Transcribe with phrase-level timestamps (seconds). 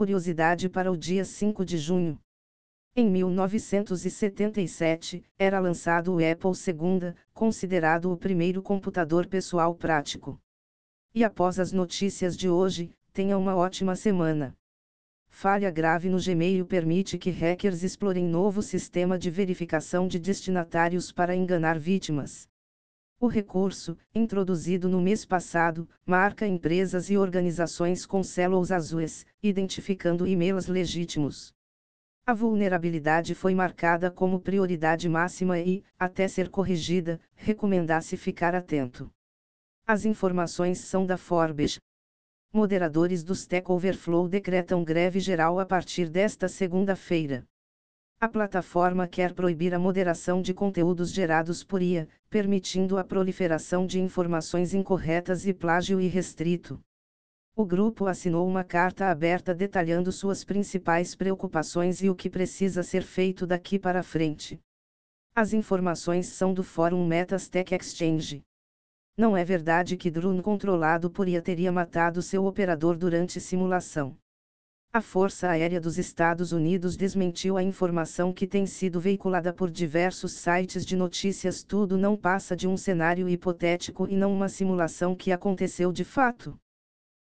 [0.00, 2.18] curiosidade para o dia 5 de junho.
[2.96, 10.40] Em 1977, era lançado o Apple II, considerado o primeiro computador pessoal prático.
[11.14, 14.56] E após as notícias de hoje, tenha uma ótima semana.
[15.28, 21.36] Falha grave no Gmail permite que hackers explorem novo sistema de verificação de destinatários para
[21.36, 22.48] enganar vítimas.
[23.22, 30.68] O recurso, introduzido no mês passado, marca empresas e organizações com células azuis, identificando e-mails
[30.68, 31.52] legítimos.
[32.24, 39.12] A vulnerabilidade foi marcada como prioridade máxima e, até ser corrigida, recomenda-se ficar atento.
[39.86, 41.78] As informações são da Forbes.
[42.50, 47.46] Moderadores do Stack Overflow decretam greve geral a partir desta segunda-feira.
[48.22, 53.98] A plataforma quer proibir a moderação de conteúdos gerados por IA, permitindo a proliferação de
[53.98, 56.78] informações incorretas e plágio irrestrito.
[57.56, 63.04] O grupo assinou uma carta aberta detalhando suas principais preocupações e o que precisa ser
[63.04, 64.60] feito daqui para frente.
[65.34, 68.42] As informações são do Fórum Metas Tech Exchange.
[69.16, 74.19] Não é verdade que drone controlado por IA teria matado seu operador durante simulação.
[74.92, 80.32] A Força Aérea dos Estados Unidos desmentiu a informação que tem sido veiculada por diversos
[80.32, 81.62] sites de notícias.
[81.62, 86.58] Tudo não passa de um cenário hipotético e não uma simulação que aconteceu de fato.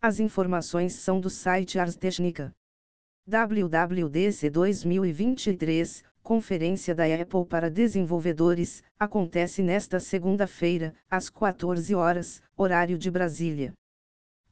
[0.00, 2.54] As informações são do site Ars Technica.
[3.26, 13.10] WWDC 2023, Conferência da Apple para Desenvolvedores, acontece nesta segunda-feira, às 14 horas, horário de
[13.10, 13.74] Brasília.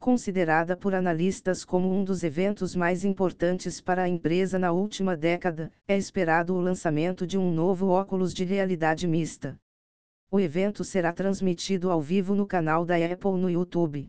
[0.07, 5.73] Considerada por analistas como um dos eventos mais importantes para a empresa na última década,
[5.89, 9.59] é esperado o lançamento de um novo óculos de realidade mista.
[10.31, 14.09] O evento será transmitido ao vivo no canal da Apple no YouTube.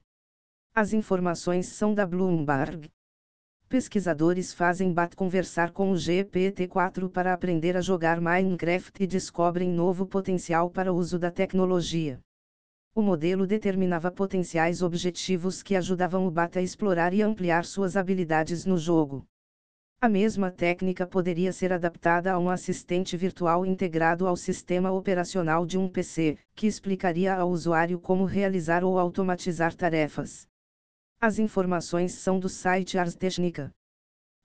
[0.71, 2.91] As informações são da Bloomberg.
[3.67, 10.05] Pesquisadores fazem BAT conversar com o GPT-4 para aprender a jogar Minecraft e descobrem novo
[10.05, 12.19] potencial para o uso da tecnologia.
[12.97, 18.65] O modelo determinava potenciais objetivos que ajudavam o BAT a explorar e ampliar suas habilidades
[18.65, 19.23] no jogo.
[20.01, 25.77] A mesma técnica poderia ser adaptada a um assistente virtual integrado ao sistema operacional de
[25.77, 30.47] um PC, que explicaria ao usuário como realizar ou automatizar tarefas.
[31.21, 33.71] As informações são do site Ars Technica.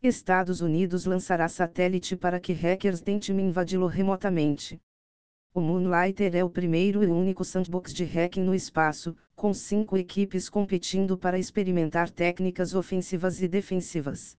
[0.03, 4.79] Estados Unidos lançará satélite para que hackers tentem invadi-lo remotamente.
[5.55, 10.49] O Moonlighter é o primeiro e único sandbox de hacking no espaço, com cinco equipes
[10.49, 14.35] competindo para experimentar técnicas ofensivas e defensivas.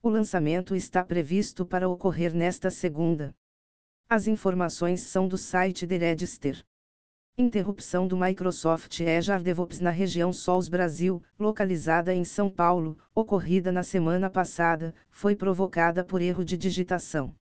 [0.00, 3.34] O lançamento está previsto para ocorrer nesta segunda.
[4.08, 6.64] As informações são do site The Register.
[7.36, 13.82] Interrupção do Microsoft Azure DevOps na região Sols Brasil, localizada em São Paulo, ocorrida na
[13.82, 17.34] semana passada, foi provocada por erro de digitação.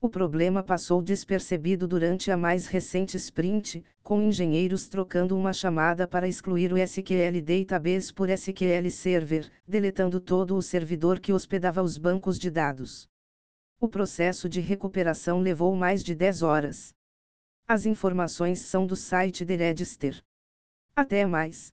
[0.00, 6.28] O problema passou despercebido durante a mais recente sprint, com engenheiros trocando uma chamada para
[6.28, 12.38] excluir o SQL Database por SQL Server, deletando todo o servidor que hospedava os bancos
[12.38, 13.08] de dados.
[13.80, 16.94] O processo de recuperação levou mais de 10 horas.
[17.66, 20.22] As informações são do site The Register.
[20.94, 21.72] Até mais.